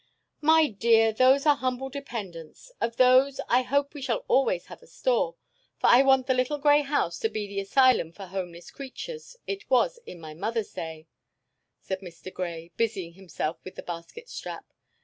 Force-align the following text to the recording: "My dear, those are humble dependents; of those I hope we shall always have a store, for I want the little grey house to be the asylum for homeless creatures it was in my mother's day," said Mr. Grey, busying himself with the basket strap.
"My 0.41 0.65
dear, 0.65 1.13
those 1.13 1.45
are 1.45 1.57
humble 1.57 1.89
dependents; 1.91 2.71
of 2.81 2.95
those 2.95 3.39
I 3.47 3.61
hope 3.61 3.93
we 3.93 4.01
shall 4.01 4.25
always 4.27 4.65
have 4.65 4.81
a 4.81 4.87
store, 4.87 5.35
for 5.77 5.85
I 5.85 6.01
want 6.01 6.25
the 6.25 6.33
little 6.33 6.57
grey 6.57 6.81
house 6.81 7.19
to 7.19 7.29
be 7.29 7.45
the 7.45 7.59
asylum 7.59 8.11
for 8.11 8.25
homeless 8.25 8.71
creatures 8.71 9.37
it 9.45 9.69
was 9.69 9.99
in 10.07 10.19
my 10.19 10.33
mother's 10.33 10.73
day," 10.73 11.05
said 11.81 11.99
Mr. 11.99 12.33
Grey, 12.33 12.71
busying 12.77 13.13
himself 13.13 13.63
with 13.63 13.75
the 13.75 13.83
basket 13.83 14.27
strap. 14.27 14.73